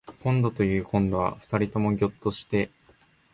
[0.23, 2.71] こんどというこんどは二人ともぎょっとして